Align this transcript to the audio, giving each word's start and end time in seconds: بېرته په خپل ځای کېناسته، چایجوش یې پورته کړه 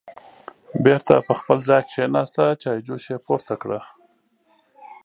بېرته 0.85 1.13
په 1.27 1.33
خپل 1.39 1.57
ځای 1.69 1.83
کېناسته، 1.91 2.43
چایجوش 2.61 3.03
یې 3.11 3.17
پورته 3.25 3.53
کړه 3.61 3.79